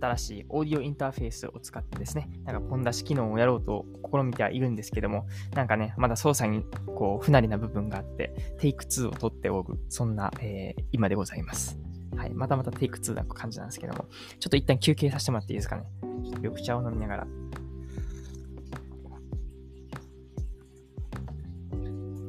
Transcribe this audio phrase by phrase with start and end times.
[0.00, 11.78] 新しいオーディオインターフェースを使ってですね、なんかポン出し機能をやろうと試みてはいるんですけども、なんかね、まだ操作にこう不慣れな部分があって、テイク2を取っておく、そんな、えー、今でございます。
[12.16, 14.06] はい、またまたテイク2な感じなんですけども、
[14.38, 15.84] ちょっと一旦休憩させてもらっていいですかね。
[16.40, 17.26] 緑茶を飲みながら。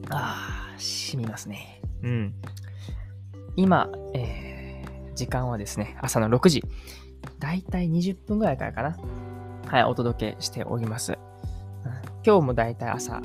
[0.10, 1.82] あー、染みますね。
[2.04, 2.34] うん。
[3.55, 4.55] 今、えー
[5.16, 6.63] 時間はですね、朝の6時。
[7.40, 8.98] だいたい20分ぐらいからかな。
[9.68, 11.18] はい、お届けしております。
[12.26, 13.22] 今日もだいたい朝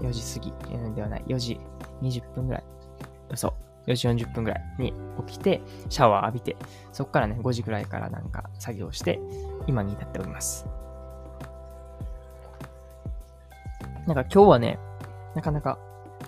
[0.00, 1.60] 4時過ぎ、ではない、4時
[2.02, 2.64] 20分ぐらい。
[3.34, 3.54] そ
[3.86, 4.92] う、4時40分ぐらいに
[5.26, 6.56] 起きて、シャワー浴びて、
[6.92, 9.20] そこからね、5時ぐらいからなんか作業して、
[9.66, 10.66] 今に至っております。
[14.06, 14.78] なんか今日はね、
[15.34, 15.78] なかなか、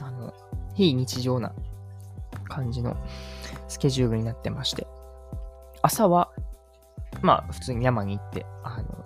[0.01, 0.33] あの、
[0.75, 1.53] 非日常な
[2.49, 2.97] 感じの
[3.67, 4.87] スケジュールになってまして、
[5.83, 6.31] 朝は、
[7.25, 9.05] まあ、普通に山に行って、あの、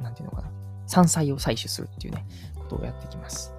[0.00, 0.50] なんていうのかな、
[0.86, 2.24] 山菜を採取するっていうね、
[2.56, 3.52] ことをやってきます。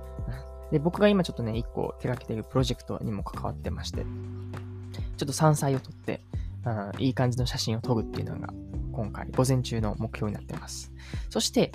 [0.72, 6.22] で、僕が今ちょっとね、一個手掛けているプロジェクトにも関わってまして、ちょっと山菜を撮って、
[6.64, 8.52] あいい感じの写真を撮るっていうのが、
[8.92, 10.92] 今回、午前中の目標になってます。
[11.30, 11.72] そして、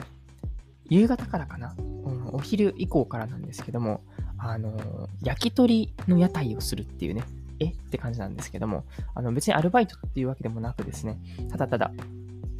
[0.88, 4.02] 夕方からかな、うん、お昼以降からなんですけども、
[4.36, 7.22] あの焼き鳥の屋台をするっていうね、
[7.60, 7.66] え？
[7.66, 11.18] って感じなんですけども、あの別にアルバイトっていうわけでもなくですね、
[11.50, 11.92] ただただ、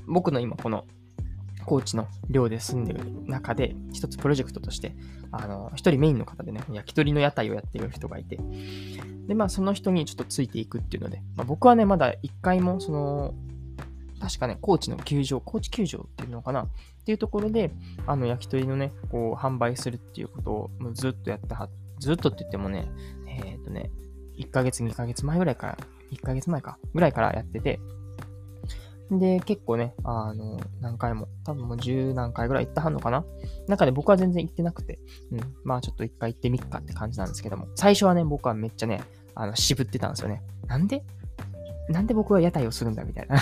[0.06, 0.84] 僕の今この
[1.64, 4.94] 高知の寮で住んでる中で、一つプロジェクトとして、
[5.30, 8.38] あの、一人メインの方でね、焼き鳥の屋台をやってる人がいて、
[9.26, 13.34] で、まあその人にちょっとついていくっていうので、まあ、僕はね、まだ一回も、その、
[14.20, 16.62] 確かね、高知の球場、高知球場っていうのかな？
[16.62, 16.68] っ
[17.04, 17.70] ていうところで、
[18.06, 22.90] あの、焼き鳥のね、こう、販売するっていうことをもうずっとやっては、ずっとって言ってもね、
[23.26, 23.90] えっ、ー、とね、
[24.40, 25.78] 1ヶ月、2ヶ月前ぐらいから、
[26.12, 27.80] 1ヶ月前か、ぐらいからやってて、
[29.10, 33.24] で、結構ね、あの、何回も、多分もう十何回ぐらい行ったはんのかな。
[33.66, 35.00] 中で僕は全然行ってなくて、
[35.32, 39.02] うん、まあちょっと一回行ってみっかって感じなんですけども、最初はね、僕はめっちゃね、
[39.34, 40.42] あの、渋ってたんですよね。
[40.66, 41.02] なんで？
[41.88, 43.40] なんで僕は屋台をするんだみたいな。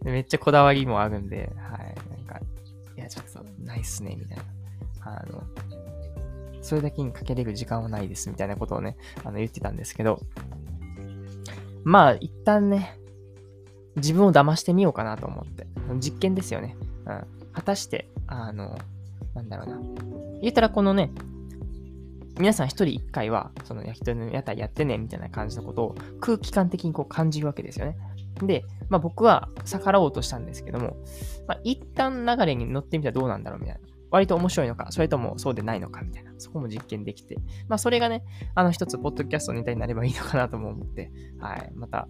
[0.02, 2.40] めっちゃこだわりもあるんで、はい、なんか、
[2.96, 4.44] いや、ちょっとないっすね、みたいな。
[5.04, 5.42] あの、
[6.62, 10.20] それだけにかけれる時間はないですみたいなことをね、あの言ってたんですけど、
[11.84, 12.98] まあ一旦ね、
[13.96, 15.66] 自分を騙してみようかなと思って。
[16.00, 16.76] 実験ですよね。
[17.06, 17.26] うん。
[17.52, 18.78] 果たして、あの、
[19.34, 19.80] なんだろうな。
[20.40, 21.10] 言ったらこのね、
[22.38, 27.96] 皆さん一人一回は、その焼き鳥の屋台やってね、みたいな感じのことを空気感的にこう感じるわけですよね。
[28.42, 30.96] で、まあ僕は逆らおうとしたんですけども、
[31.48, 33.80] まあ一旦流れに乗ってみたらどうなんだろうみたいな。
[34.10, 37.36] 割と面白いのか、それともそうでないのかみたいな、そこも実験できて、
[37.68, 38.24] まあそれがね、
[38.54, 42.08] あの一つ、ポッドキャストのネタになればいいのかなとも思って、はい、また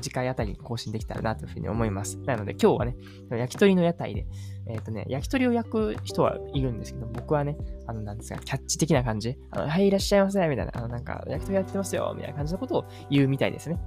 [0.00, 2.18] 次回あたりに更新できたらなというふうに思います。
[2.24, 2.96] なので今日はね、
[3.30, 4.26] 焼き鳥の屋台で、
[4.68, 7.56] えっ、ー、とね、焼き鳥を焼く人はいるんですけど、僕はね、
[7.86, 13.78] あの、なんですか、キャッチ的な感じ、あの、はい、いらっしゃいませ、みたいな、あの、なんか、焼き鳥やってますよ、みたいな感じのことを言うみたいですね。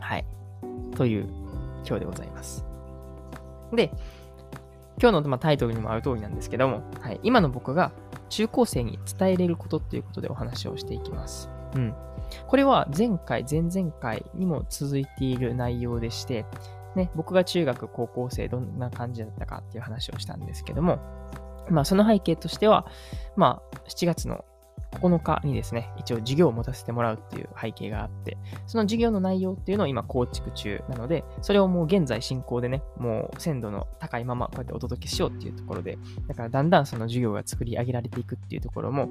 [0.00, 0.26] はい。
[0.94, 1.26] という
[1.86, 2.64] 今日でございます。
[3.72, 3.90] で、
[5.00, 7.92] 今日のまタイトルにもある通りなんですけども、はい、今の僕が
[8.28, 11.50] 中高生に伝えれることっていうことでお話をしていきます。
[11.74, 11.94] うん。
[12.46, 16.46] これは前回、前々回にも続いている内容でして、
[16.96, 20.98] ね、僕が中学、高校生どんな感じだったかっていう話をしたんですけども、
[21.70, 22.86] まあその背景としては、
[23.36, 24.44] まあ7月の
[24.94, 39.08] 9日にですね、一応授業を持たせてもらうっていう背景があって、その授業の内容っていうのを今構築中なので、それをもう現在進行でね、もう鮮度の高いままこうやってお届けしようっていうところで、だからだんだんその授業が作り上げられていくっていうところも、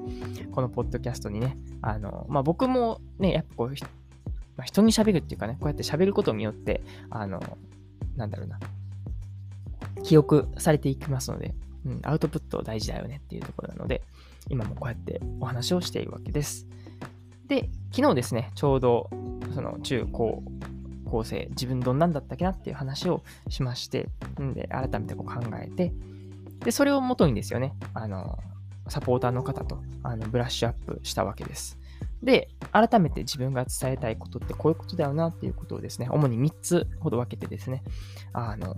[0.51, 3.69] このポッドキャストにね、あの、まあ、僕もね、やっぱこう、
[4.55, 7.41] まあ、人に喋るっていうかね、こうやって喋ることによって、あの、
[8.15, 8.59] なんだろうな、
[10.03, 11.53] 記憶されていきますので、
[11.85, 14.03] うん、アウトプット大事だよねっていうところなので、
[14.49, 16.67] 今もこうやってお話をしているわけです。
[17.47, 19.09] で、昨日ですね、ちょうど
[19.53, 20.43] その中高
[21.05, 24.09] 校生、自分どんなんだったっけなっていう話をしまして、
[24.41, 25.93] んで、改めてこう考えて、
[26.63, 28.39] で、それをもとにですよね、あの、
[28.87, 31.77] サポーターの方とあのブラッシュアップしたわけです。
[32.21, 37.83] で、改めて自分が伝えたいことってこういうことだよなっていうことをですね、主に3つほど分けてですね、
[38.31, 38.75] あの、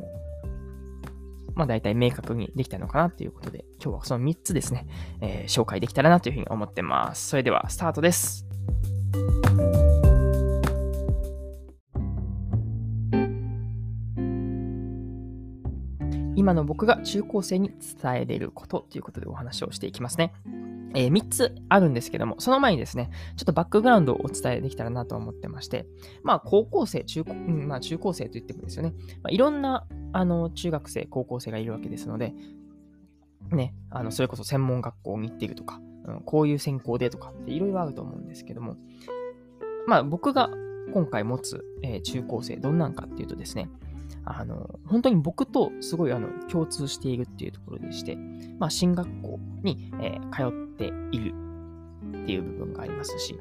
[1.55, 4.87] まあ大体明確にできたのかなということで、今日はその3つですね、
[5.21, 7.29] えー、紹介できたらなというふうに思ってます。
[7.29, 8.45] それではスタートです。
[16.35, 17.71] 今の僕が中高生に
[18.01, 20.33] 伝えれることということでお話をしていきますね。
[20.95, 25.85] えー、3つあるんですけども、その前にですね、ちょっとバックグラウンドをお伝えできたらなと思ってまして、
[26.23, 32.33] まあ、高校生、中高、うん、まあ、中高生と言ってもですよね、まあ、いろんな、あの、中学生、高校生がいるわけですので、
[33.51, 38.77] ね、あの、それこそ専門学校に行っているとか、うん、こういう専攻でとかっていろいろあると思うんですけども、
[39.87, 40.49] まあ、僕が
[40.93, 43.69] 今回持つ、えー、中高生、どんなんかっていうとですね、
[44.23, 48.15] あの、本当に僕とすごいあの共通しているっていうところでして、
[48.57, 51.33] まあ、進学校に、えー、通っている
[52.21, 53.37] っていう部分がありますし、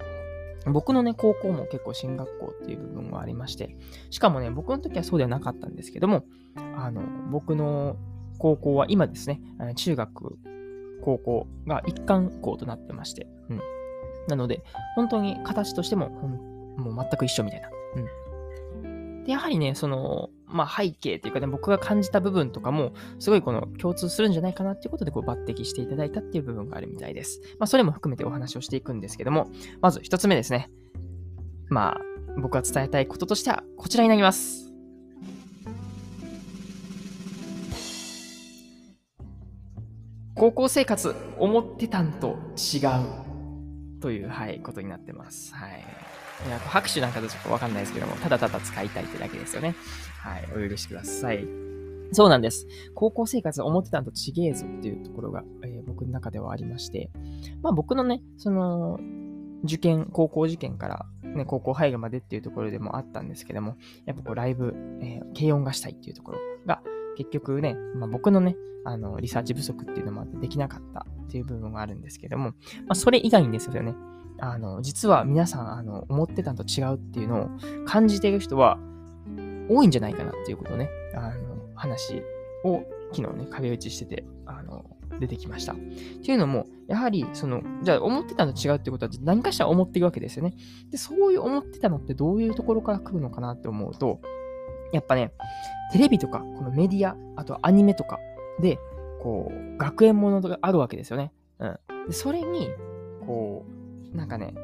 [0.67, 3.77] 僕のね、高校も結構進学校っていう部分がありまして、
[4.11, 6.25] しかもね、僕の時はそうではなかったんですけども、
[6.77, 7.97] あの、僕の
[8.39, 9.41] 高校は今ですね、
[9.77, 10.39] 中学、
[11.03, 13.61] 高校が一貫校となってまして、うん。
[14.29, 14.63] なので、
[14.97, 16.09] 本当に形としても、
[16.77, 17.69] もう全く一緒みたいな。
[17.97, 18.07] うん。
[19.25, 27.41] で、やはりね、その、まあ、背景というかね、僕が感じた部分とかも、すごいこの共通するんじゃないかなっていうことで、こう抜擢していただいたっていう部分があるみたいです。
[27.59, 29.51] まあ、それも含めてお話をしていくんですけども、
[29.81, 30.71] まず一つ目ですね。
[31.69, 32.01] まあ、
[32.41, 34.65] 僕が伝えたいこととしては、こちらになります。
[40.37, 42.79] 高校生活、思ってたんと違
[43.97, 45.55] うという、はい、ことになってます。
[45.55, 45.85] はい。
[46.47, 49.75] いや拍手なんかとちょっとわかんないですけども、ただただ使いたいってだけですよね。
[50.19, 51.47] はい、お許しください。
[52.13, 52.67] そうなんです。
[52.95, 57.11] 高校生活思ってたのとちげえぞっていうところが、えー、僕の中ではありまして、
[57.63, 58.99] まあ僕のね、その、
[59.65, 66.83] 受験、高校受験から、ね、高校入るまでっていうところでもあったんですけども、やっぱこうライブ、えー、軽音がしたいっていうところが、
[67.17, 72.55] 結局ね、まあ、僕のね、あの、リサーチ不足っていうのもあってできなかったっていう部分があるんですけども、ま
[72.91, 73.95] あ、それ以外にですよね、
[74.39, 77.49] あの、実は皆さん、あの、思ってたのと違うっていうのを
[77.87, 78.79] 感じている人は
[79.69, 82.23] 多いんじゃないかなっていうことをね、あの、話
[82.65, 84.85] を昨日ね、壁打ちしてて、あの、
[85.21, 85.73] 出てきました。
[85.73, 90.55] っていうのも、やはり、その、じゃあ思ってたのと違うってことは何かしら思ってるわけですよね。
[90.91, 94.21] で、そういう思ってたのってどういうところから来るのかなって思うと、
[94.93, 95.33] やっぱね、
[95.93, 98.19] テレビとか、このメディア、あとアニメとか
[98.61, 98.79] で、
[99.23, 101.33] こう、学園ものがあるわけですよね。
[101.59, 101.79] うん。
[102.09, 102.69] で、それに、
[103.27, 103.84] こう、
[104.15, 104.55] なんかね、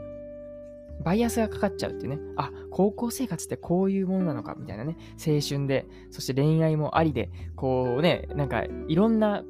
[1.02, 2.18] バイアスがかかっちゃうっていうね。
[2.36, 4.96] あ、高校生活ってこういうものなのかみたいなね。
[5.14, 9.42] 青春で、そして恋愛もありで、こうね、なんかいろんな、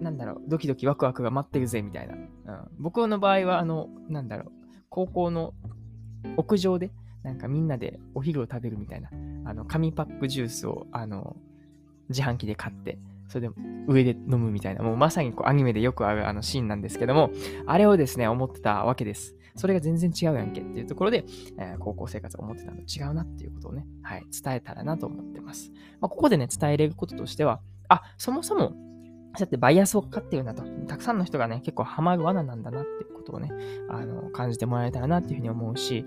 [0.00, 2.14] なんだろう、ドキドキワクワクが待ってるぜみたいな。
[2.14, 2.28] うん、
[2.78, 4.52] 僕の場合は、あの、なんだろう、
[4.88, 5.54] 高校の
[6.36, 6.92] 屋上で、
[7.22, 9.10] なんかみんなでお昼を食べるみたいな。
[9.44, 11.36] あの、紙パックジュースを、あの、
[12.08, 13.54] 自販機で買って、それで
[13.86, 17.30] 上で飲むみたいな、もうまさにこうアニメでよくあるあのシーンなんですけども、
[17.66, 19.36] あれをですね、思ってたわけです。
[19.56, 21.24] それが全然違うやんけっていうところで、
[21.58, 25.72] えー、高校生活を思ってたのと違うなっていうことをね、はい、伝えたらなと思ってます。
[26.00, 28.74] まあ、ここでね、伝えれることとしては、あ、そもそも
[29.36, 33.50] そうやってバイアスをかかっているなと、たくさんの人がね、結構ハマる罠なんだなっていうことをね、
[33.88, 36.04] あの、感じてもらえたらなっていうふうに思うし、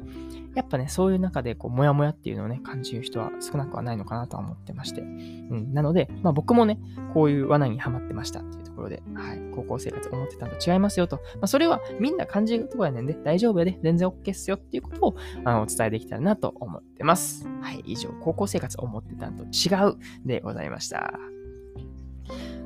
[0.55, 5.01] やっぱね、そういう中で、こう、もやもやっていうのをね、感じる人は少なくはないのかなとは思ってまして。
[5.01, 5.73] うん。
[5.73, 6.79] なので、まあ僕もね、
[7.13, 11.17] こういう罠にはまってましたっていうところで、はい、高校生活思ってたのと違いますよと。
[11.17, 15.15] まあそれはみんな感じるところやねんで、大丈夫やで、全然 OK っすよっていうことを、
[15.45, 17.47] あの、お伝えできたらなと思ってます。
[17.61, 21.38] はい、以上、高校生活思ってたのと違うでございました。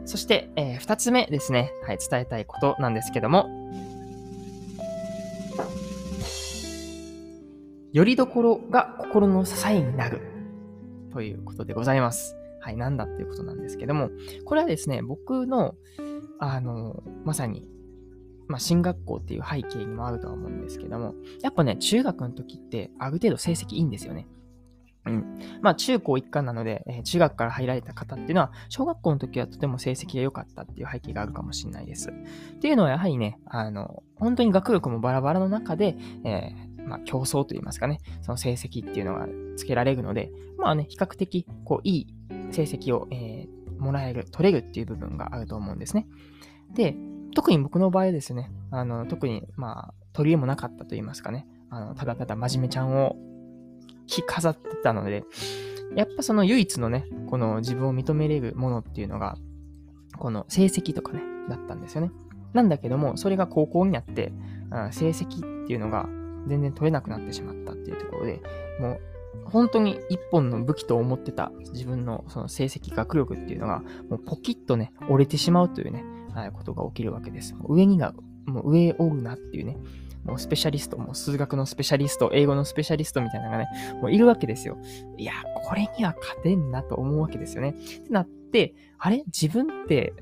[0.06, 1.72] そして、えー、二つ目ですね。
[1.86, 3.50] はい、伝えたいことなんですけども、
[7.94, 10.22] よりどころが心の支えになる
[11.12, 12.36] ということでございます。
[12.60, 14.10] はい、なんだっていうことなんですけども、
[14.46, 15.76] これはですね、僕の、
[16.40, 17.68] あの、まさに、
[18.48, 24.28] まあ、進学校っていう背景にもあるとは思うんですけども、やっぱね、中学の時ってある程度成績いいんですよね。
[25.06, 25.40] うん。
[25.62, 32.10] まあ、中高一貫なので、えー、中学から入られた方っていうのは、小学校の時はとても成績が良かったっていう背景があるかもしれないです。
[32.10, 42.08] っていうのは、やはりね、あの、本当に学力もバラバラの中で、えー、まあ、競争といいますかね、その成績っていうのがつけられるので、まあね、比較的、こう、いい
[42.52, 46.08] 成績を、えー、もらえる、取れるっていう部分があると思うんですね。
[46.74, 46.96] で、
[47.36, 53.16] 特に僕の場合ですね、あの、特に、まあ、取り柄もなかったと言いますかね、あの、ただただ真面目ちゃんを
[54.08, 55.24] 着飾ってたので、
[55.96, 59.38] やっぱその唯一のね、この自分を認めれるものっていうのが、
[60.18, 62.12] この成績とかね、だったんですよね。
[62.54, 64.32] なんだけども、それが高校になって、
[64.92, 66.08] 成績っていうのが
[66.48, 68.42] 全然取れなくなってしまったっていうところで、
[68.80, 69.00] もう
[69.46, 77.56] 本当に一本の武器と思ってた自分のその成績、学力っていうのが、もうポキッとね、折れてしまうというね、はい、ことが起きるわけです。
[77.68, 78.14] 上にが、
[78.46, 79.78] もう上を追うなっていうね、
[80.24, 83.68] もうスペシャリスト、もう数学のスペシャリスト、英語のスペシャリストみたいなのがね、
[84.02, 84.78] もういるわけですよ。
[85.18, 85.34] いや、
[85.66, 87.70] これには勝てんなと思うわけですよね。
[87.70, 89.24] ってなって、あれ？
[89.26, 90.14] 自分って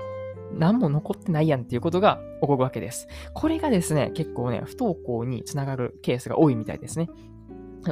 [0.54, 3.08] 何も残ってないやんっていうことが起こるわけです。
[3.34, 7.08] これがですね、結構ね、不登校につながるケースが多いみたいですね。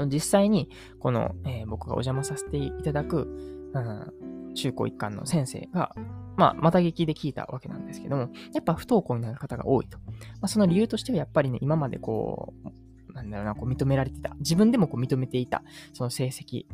[0.07, 3.27] 実際に、この、えー、僕がお邪魔させていただく、
[3.73, 4.13] うん、
[4.53, 5.95] 中高一貫の先生が、
[6.37, 9.97] まあ、また劇で聞いたわけなんですけども、やっぱ不登校になる方が多いと。
[9.99, 10.13] ま
[10.43, 12.53] あ、その理由としてはやっぱりね、今までこ
[13.09, 15.63] う、なんだろうな、こう認められてた、自分でもこう認めていた、
[15.93, 16.65] その成績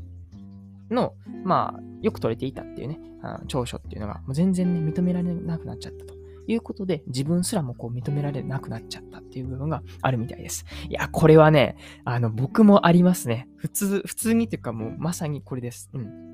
[0.89, 1.13] の、
[1.43, 6.15] まあ、よく取れていたっていうね、あ長所っていうのが、もう全然ね、認められなくなっちゃったと。
[6.47, 10.65] いうことで、自分すらもこう認められなくなっちゃったっていう部分があるみたいです。
[10.89, 13.47] いや、これはね、あの、僕もありますね。
[13.55, 15.89] 普通、普通にというかもうまさにこれです。
[15.93, 16.25] うん。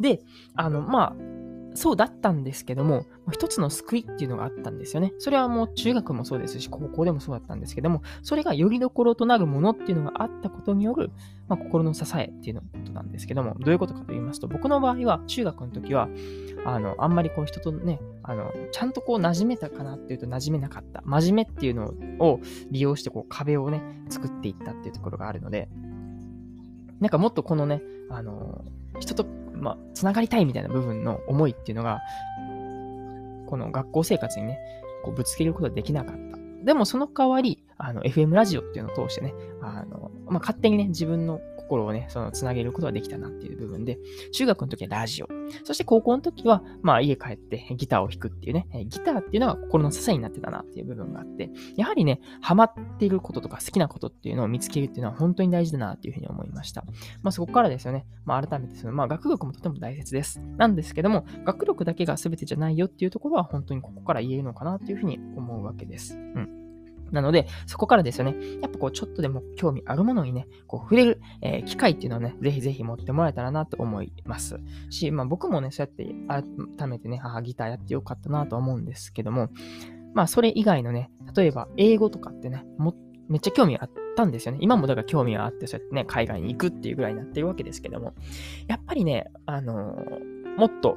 [0.00, 0.20] で、
[0.54, 1.16] あの、まあ、
[1.74, 5.12] そうだったんですけども、一つの救いっていうのがあったんですよね。
[5.18, 11.10] それはもう中学もそうですし、高校でもそうだったんですけども、それがよりどころとなるものっていうのがあったことによる、
[11.48, 16.08] まあ、心の支えっていうのことなんですけども、どういうことかと言いますと、僕の場合は中学の時は、
[16.64, 21.02] あの、あんまりこう人とね、あの、ちゃんとこう馴染めたかなっていうと馴染めなかった。
[21.04, 22.40] 真面目っていうのを
[22.70, 25.68] 利用してこう壁をね、作っていったっていうところがあるので、
[27.00, 28.64] なんかもっとこのね、あの、
[29.00, 29.26] 人と
[29.64, 32.00] まあ、つながりたいみたいな部分の思いっていうのが、
[33.46, 34.58] この学校生活にね、
[35.02, 36.38] こうぶつけることができなかった。
[36.64, 43.98] でもその代わり、あの、FM ラジオっていうのを通してね、あの、まあ、勝手にね、自分の心をね、その、つなげることができたなっていう部分で、
[44.32, 45.28] 中学の時はラジオ。
[45.64, 56.84] そして高校の時は、まあ、家帰ってギターを弾くっていうね、ギターっていうのが心の支えになってたなっていう部分があって、やはりね、ハマっていることとか好きなことっていうのを見つけるっていうのは本当に大事だなっていうふうに思いました。
[57.22, 60.40] まあ、そこからですよね、まあ、改めてその、まあ、学力もとても大切です。
[60.56, 66.16] なんですけども、学力だけが全てじゃないよっていうところは本当にここから言えるのかなっていうふうに思うわけです。
[66.16, 66.63] うん。
[67.14, 74.58] なので、そこからですよね、やっぱこう、ちょっとでも興味あるものにね、こう、触れる、えー、機会っていうのをね、ぜひぜひ持ってもらえたらなと思います
[74.90, 76.44] し、まあ僕もね、そうやって
[76.76, 79.48] 改めてね、母ギターやってよかったなと思うんですけども、
[80.12, 82.94] まあそれ以外のね、例えば英語とかってね、も
[83.28, 84.58] めっちゃ興味あったんですよね。
[84.60, 88.14] 今もだから興味があって、そうやってね、海外に行くっていうぐらいになってるわけですけども、
[88.66, 90.96] やっぱりね、あのー、もっと、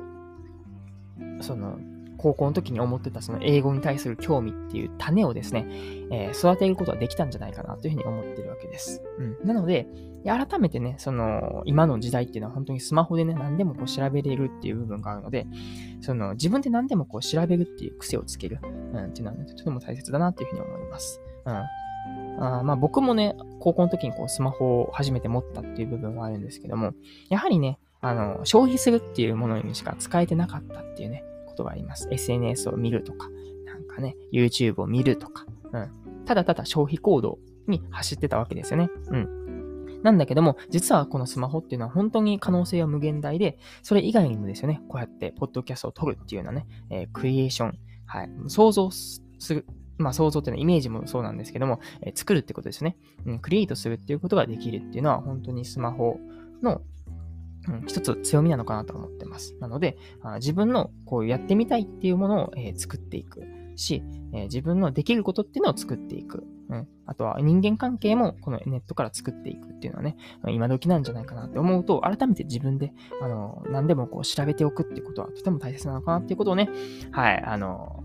[1.41, 1.77] その、
[2.17, 5.65] 高校の時に思ってたその英語に対する興味っていう種をですね、
[6.12, 9.03] えー、育てることができたんじゃないかなというふうに思ってるわけです。
[9.19, 9.47] うん。
[9.47, 9.88] なので、
[10.25, 15.47] 改めてね、その、今の時代っていうのは本当にスマホでね、何でもこう調べれるっていう部分があるので、
[16.01, 21.21] その、自分で何でもこう調べるっていう癖をつける、うん、っていうのはね、とても大切だなっていうふうに思います。
[21.45, 21.63] うん。
[22.39, 26.93] あまあ僕もね、高校の時にこうスマホを初めて持ったっていう部分はあるんですけども、
[27.29, 31.24] やはりね、あの、消費するっていうものにしか使えてなかったっていうね、
[31.57, 32.07] ことがあります。
[32.11, 33.29] SNS を見るとか、
[33.65, 36.25] なんかね、YouTube を見るとか、うん。
[36.25, 38.89] ただただ消費行動に走ってたわけですよね。
[39.09, 40.03] うん。
[40.03, 49.65] なんだけども、実はこのスマホっていうのは本当に可能性は無限大で、それ以外にもですよね、こうやってポッドキャストを撮るっていうようなね、えー、クリエーション、はい、想像する、
[49.97, 53.39] まあ想像っていうのはイメージもそうなんですけども、えー、作るってことですね、うん。
[53.39, 56.19] クリエイトするっていうことができるっていうのは本当にスマホ
[56.61, 56.81] の
[57.67, 59.55] うん、一つ強みなのかなと思ってます。
[59.59, 63.43] なので、あ自分のこうやってみたいっていうものを、え、作っていく
[63.75, 66.45] し、え、自分のできることっていうのを作っていく。
[66.69, 70.17] うん、あとは人間関係もこのネットから作っていくっていうのはね、
[70.50, 76.69] 今時なんじゃないかなって思うと、改めて自分で、あの、何でもこう調べておくってことはとても大切なのかなっていうことをね、
[77.12, 78.03] はい、あの、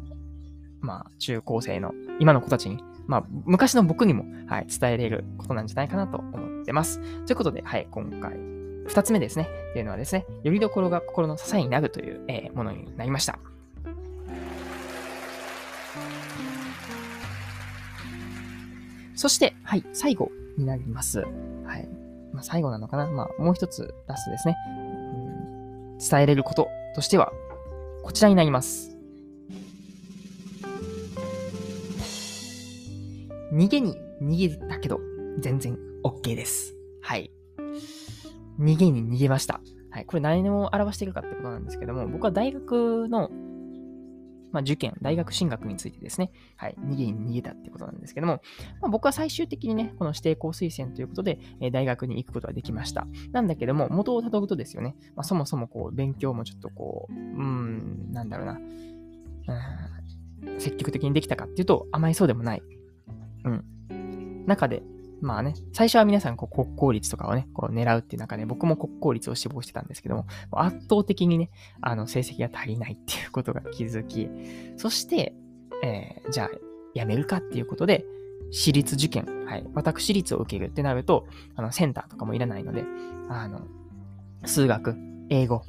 [0.81, 7.01] まあ、中高生の今の子たちに、まあ、昔の僕にも、はい、伝えれることなんじゃないかなと思ってます。
[7.27, 8.52] ということで、はい、今回
[8.87, 9.49] 二つ目ですね。
[9.71, 13.39] っていうのはですね、よりどころが心の支えになるという、えー、ものになりました。
[19.15, 21.21] そして、はい、最後になります。
[21.21, 21.89] はい。
[22.33, 24.57] まあ、最後なのかなまあ、もう一つラストですね。
[24.77, 24.93] うん
[26.03, 27.33] 伝えれることとしては、
[28.03, 28.97] こちらになります。
[33.53, 34.99] 逃げに逃げたけど、
[35.39, 36.75] 全然 OK です。
[37.01, 37.31] はい。
[38.59, 39.61] 逃げに逃げました。
[39.91, 40.07] はい。
[40.07, 43.31] これ何を表しているかってことなんですけども、僕は大学の、
[44.53, 48.41] まあ、受験、大学進学についてですね、はい、逃げに逃げたってことなんですけども、
[48.81, 53.07] まあ、僕は最終的にね、この指定校推薦ということで、えー、大学に行くことができました。
[53.33, 58.61] なんだけども、元をたどるとですよね、まあ、そもそもこう、勉強もちょっとこう、うーん、なんだろうな、
[60.45, 62.63] うん、積極的にできたかっていうと、甘いそうでもない。
[63.45, 64.45] うん。
[64.47, 64.83] 中で、
[65.23, 71.51] まあね、最初は皆さんこう国公立とかをね、こう狙うっていう中で、僕も国公立を志望してたんですけども、圧倒的にね、
[71.81, 74.29] あの、成績が足りないっていうことが気づき、
[74.77, 75.33] そして、
[75.85, 76.51] えー、じゃあ、
[76.95, 78.05] やめるかっていうことで、
[78.51, 82.85] 私立受験、はい、私立を受けるってなると、あの、センターとかもいらないので、
[83.29, 83.61] あの、
[84.45, 84.97] 数学、
[85.31, 85.63] 英語、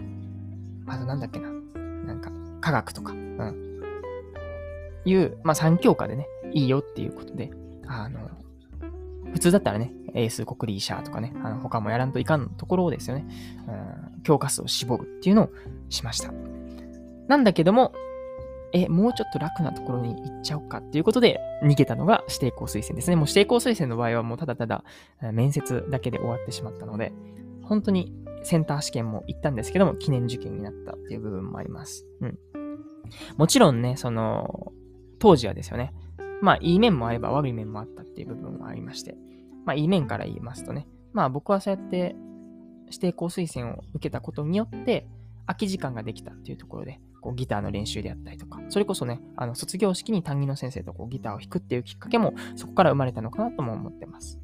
[0.88, 3.82] あとなんだっけな、なんか、科学とか、うん、
[5.06, 7.52] いう、まあ3教科でね、いいよっていうことで、
[7.86, 8.20] あの、
[9.34, 13.26] 普通だったらね、エース、国リーシャーとかね、あの他もやらんといかんところをですよね、
[13.68, 15.50] うん、教科数を絞るっていうのを
[15.90, 16.32] しました。
[17.28, 17.94] なんだけども、
[18.74, 23.16] え、もうちょっと楽なところに行っちゃおうかっていうことで逃げたのが指定校推薦ですね。
[23.16, 24.84] もう指定校推薦の場合はもうただただ
[25.32, 27.14] 面接だけで終わってしまったので、
[27.64, 28.12] 本当に
[28.44, 32.06] センター試験も行ったんですけども、記念受験になったっていう部分もあります。
[32.22, 32.38] うん。
[33.38, 34.74] もちろんね、その、
[35.20, 35.94] 当時はですよね。
[36.44, 39.16] まあ、いい面もあれば悪い面もあったっていう部分はありまして。
[39.64, 40.88] まあ、いい面から言いますとね。
[41.14, 42.18] まあ、僕はそうやって
[42.88, 45.08] 指定校推薦を受けたことによって、
[45.48, 54.38] 空き時間ができたっていうところで、こうギターの練習であったりとか、それこそね、あの卒業式に担任の先生とこうギターを弾くっていうきっかけもそこから生まれたのかなとも思ってます。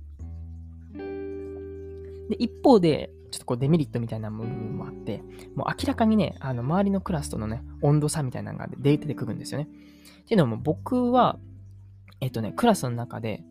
[0.94, 5.22] で、一方で、ちょっとこうデメリットみたいな部分もあって、
[5.54, 9.68] もう明らかにね、あの周りのクラスとのね、温度差みたいなのが出てくるんですよね。
[10.22, 11.38] っていうのも僕は、
[12.22, 13.44] えっとね、クラスの中で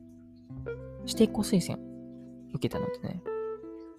[1.07, 1.83] 指定校推薦
[2.55, 3.23] 受けたのってね、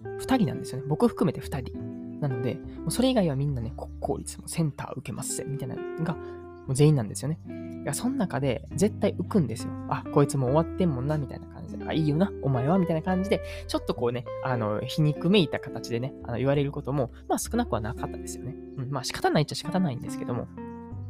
[0.02, 0.86] 2人なんですよね。
[0.88, 2.20] 僕含めて2人。
[2.20, 6.20] なので、もうそれ以外はみんなね、国公立もセンター受けます、みたいなのが、も
[6.68, 7.40] う全員なんですよね。
[7.82, 9.72] いや、その中で絶対浮くんですよ。
[9.88, 11.84] あ、こいつも終わってんもんな、みたいな感じで。
[11.86, 18.54] あ、いいよな、お前は、みたいな感じで、ちょっとこうね、あの、皮肉めいた形でね、あの言われることも、まあ少なくはなかったですよね。
[18.76, 20.46] うん、まあ仕方ないっちゃ仕方ないんですけども、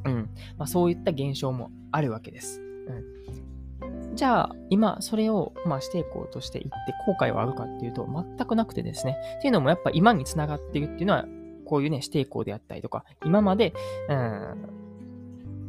[0.04, 0.30] うん。
[0.56, 2.62] まあそういった現象もあるわけです。
[4.14, 6.70] じゃあ、今、それを、まあ、していこうとしていって
[7.06, 9.16] 後悔はあるかっていうと、全くなくてですね。
[9.38, 11.26] っていうのも、やっぱ今につながってるっていうのは、
[11.64, 13.72] こういうね、指定校であったりとか、今まで、
[14.08, 14.80] うん、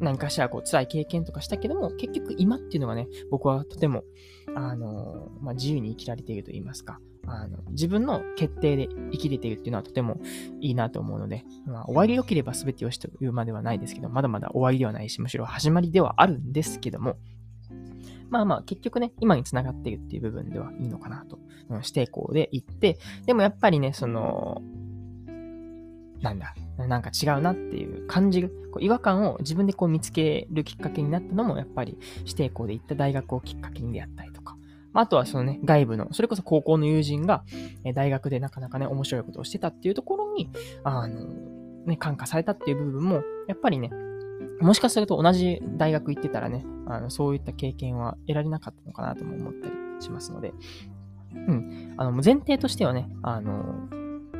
[0.01, 4.04] 何かしらこう辛い経験とかしたけども、結局今っていうのがね、僕はとても、
[4.56, 10.20] あの、まあ、自由に生きられていると言いますか、あの、自分の決定で生きれているっていうのはとても
[10.60, 17.18] いいなと思うので、まあ、終わり良ければ全てよしというまではないですけど、まだまだ終わりではないし、むしろ始まりではあるんですけども、
[18.29, 21.38] まあまあ、結局ね、今に繋がっているっていう部分ではいいのかなと。
[21.70, 24.62] うん、指定校で行って、でもやっぱりね、その、
[26.22, 34.41] なんだ、なんか違うなっていう感じる、こう違和感を自分でこう見つけるきっかけになったのも、やっぱり指定校で行った大学をきっかけにであったりと、
[34.94, 37.44] まあ、あとはそのね、外部の、それこそ高校の友人が、
[37.84, 40.50] え大学でなかなかね、面白いことをしてたっていうところに、
[40.84, 41.25] あの、
[41.86, 43.90] ね、感化されたっていう部分も、やっぱりね、
[44.60, 50.54] もしかすると同じ大学行ってたらね、あのそういった経験は得られなかったのかなとも思ったりしますので、
[51.34, 51.94] うん。
[51.98, 53.88] あの、前提としてはね、あの、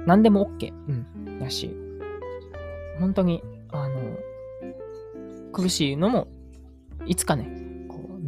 [0.06, 0.74] 何でも OK。
[0.74, 1.40] うん。
[1.42, 1.76] やし、
[3.00, 3.96] 本当に、あの、
[5.52, 6.28] 苦しいのも、
[7.06, 7.50] いつかね、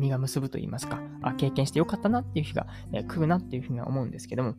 [0.04, 4.56] 実が結ぶと言いますか、あ、経験してよかったなっていう日が、え来るなっていうふうには思うんですけども、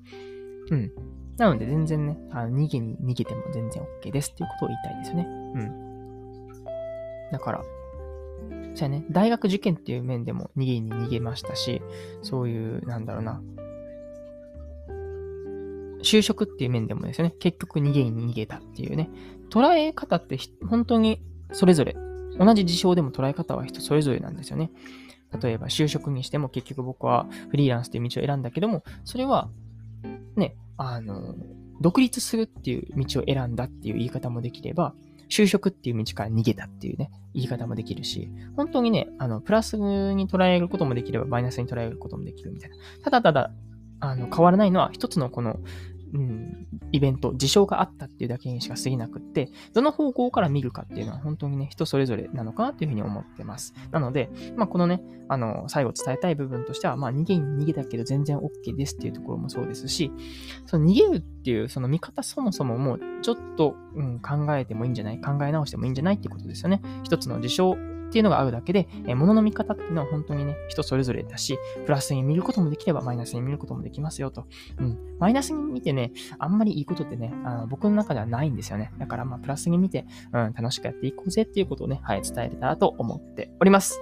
[0.70, 0.92] うん。
[1.36, 5.26] なので全然ね、あの逃げに逃げても全然 OK ですっていうことを言いたいですよね。
[5.28, 7.30] うん。
[7.32, 7.62] だから、
[8.74, 11.82] そうやね、大学受験っていう面でも逃げに逃げましたし、
[12.22, 13.42] そういう、なんだろうな、
[16.02, 19.10] 就職っていう面でもですね、結局逃げに逃げたっていうね、
[19.50, 21.96] 捉え方って本当にそれぞれ、
[22.38, 24.70] 同じ事象でも捉え方は人それぞれなんですよね。
[25.42, 29.48] 例えば就職にしても結局僕はフリーランスという道を選んだけども、それは、
[30.36, 31.34] ね、あの、
[31.80, 34.94] 独立するっていう道を選んだっていう言い方もできれば、
[35.30, 42.76] 就職っていう道から逃げたっていうね、言い方もできるし、本当にね、あの、プラスに捉えることもできれば、マイナスに捉えることもできるみたいな。
[43.02, 43.50] ただただ、
[44.00, 45.58] あの、変わらないのは、一つのこの、
[46.14, 53.74] うん、イベント、事象があったっていうだけにしか過ぎなくって、どの方向から見るかっていうのは本当にね、人それぞれなのかなっていうふうに思ってます。
[53.90, 60.12] なので、まあ、このね、あの、最後伝えたい部分としては、まあ、逃げに逃げたけど全然 OK ですっていうところもそうですし、
[60.66, 66.80] その逃げるっていうその見方そもそももうちょっと、うん、考えてもいいんじゃない考え直してもいいんじゃないっていうことですよね。
[67.02, 67.76] 一つの事象
[68.14, 74.46] っていうのがあるだけで、えー、物の見方っていうのは本当にね、人それぞれだし、プラスに見ることもできればマイナスに見ることもできますよと。
[74.78, 74.96] うん。
[75.18, 78.92] マイナスに見てね、あんまりいいことってね、あの僕の中ではないんですよね。
[78.98, 83.98] だからまあ、プラスに見て、うん、楽しくやっていこうぜっていうことをね、はい、伝えれたらと思っております。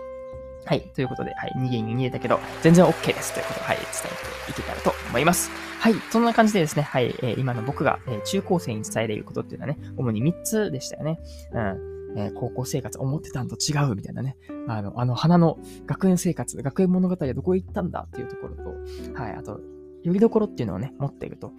[0.66, 0.83] はい。
[0.94, 1.53] ということで、はい。
[1.57, 3.33] 逃げに逃げたけど、全然 OK です。
[3.33, 3.77] ということで、はい。
[3.77, 5.51] 伝えていけたらと思います。
[5.79, 5.94] はい。
[6.11, 7.07] そんな感じでですね、はい。
[7.22, 11.18] えー、今の僕が、えー、中高生に伝えれることっていうのはね、主に3つでしたよね。
[11.53, 11.91] うん。
[12.16, 14.37] えー、高校生活思ってたんと違うみたいなね。
[14.68, 18.62] あの、あの花の学園生活、学園物語はどこへ行ったんだっていうところと、
[19.14, 19.61] はい、あと、
[20.03, 21.53] よりどころっていうのをね、持っていると、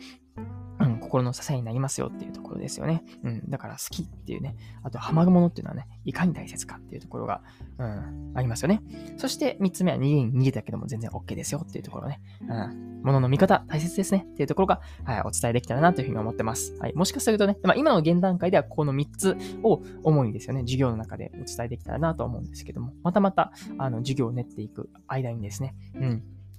[1.14, 3.04] 心の支えになりますよっていうところですよね。
[3.24, 3.48] うん。
[3.48, 7.42] だから好きっていうね、あとハマるものっていうのはね、いかに大切かっていうところが、
[7.78, 8.82] うん、ありますよね。
[9.18, 12.20] そして3つ目は逃げに逃げたけども全然 OK ですよっていうところね。
[12.42, 13.04] うん。
[13.04, 16.76] の見方大切ですねっていうところが、はい、お伝えできたらなというふうに思ってます。
[16.80, 16.96] はい。
[16.96, 26.02] もしかするとね、まあ、今の現段階ではこの3つを主にですよね、授業の中でお伝えできたらなと思うんですけども、またまた、あの、授業を練っていく間にですね、うん、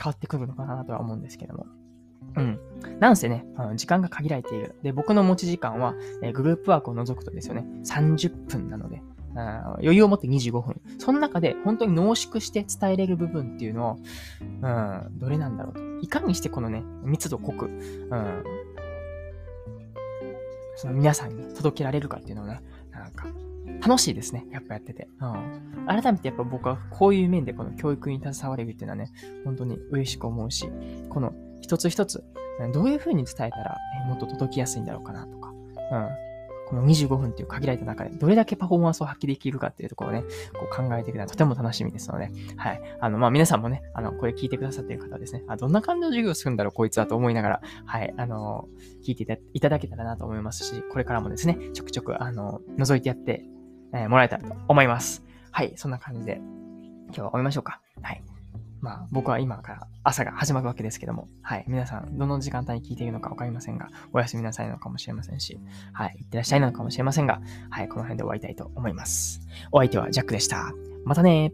[0.01, 1.67] 変わってくるのかなとは思うんですけども。
[2.37, 2.59] うん。
[3.01, 4.75] なんせね、あの時間が限られている。
[4.83, 9.03] で、僕の持ち時間は、えー、グループワークを除くとですよね、30分なので、
[9.35, 10.81] 余裕を持って25分。
[10.99, 13.97] その中で本当に濃縮して伝えれる部分っていうのを、
[14.63, 15.81] うん、どれなんだろうと。
[16.01, 18.45] いかにしてこのね、密度濃く、うん、
[20.77, 23.27] その皆さんに届けられるかっていうのをね、なんか、
[23.81, 24.47] 楽しいですね。
[24.51, 25.09] やっぱやってて。
[25.21, 25.87] うん。
[25.87, 29.11] 改めてやっぱ僕はこういう面でこの教育に携われるっていうのはね、
[29.45, 30.69] 本当に嬉しく思うし、
[31.09, 31.35] この
[31.65, 32.23] 一つ一つ、
[32.75, 36.09] どういう風に伝えたらもっと届きやすいんだろうかなとか、うん。
[36.67, 42.81] この25分っていう限られた中で、どれだけパフォーマンスを発揮できるかっていうところをね、こう考えていくのはとても楽しみですので、はい。
[43.01, 48.69] あの、まあ、皆さんもね、あの、これ聞いてくださってる方はですね、あ、どんな感じの授業をするんだろう、こいつはと思いながら、はい、あの、
[49.07, 53.45] 聞いていただけたらなと思いますし、これからもですね、ちょくちょく、あの、覗いてやって、
[53.93, 55.25] えー、もらえたらと思います。
[55.51, 56.41] はい、そんな感じで、
[57.07, 57.81] 今日は終えましょうか。
[58.03, 58.23] はい。
[58.85, 61.65] まあ、僕は今から朝が始まるわけですけども、はい。
[61.67, 65.59] 皆さん、どの時間帯に聞いているのか分かりませんが、お休みなさいのかもしれませんし、
[65.95, 66.17] はい。
[66.21, 67.89] いってらっしゃいなのかもしれませんが、はい。
[67.89, 69.41] この辺で終わりたいと思います。
[69.73, 70.75] お相手はジャックでした。
[71.07, 71.51] またね